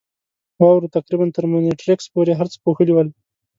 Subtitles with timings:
[0.59, 3.07] واورو تقریباً تر مونیټریکس پورې هر څه پوښلي ول.